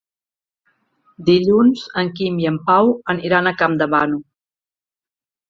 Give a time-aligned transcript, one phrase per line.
[1.27, 4.19] Dilluns en Quim i en Pau aniran a Campdevànol.